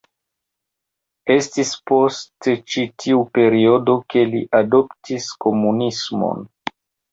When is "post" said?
1.91-2.49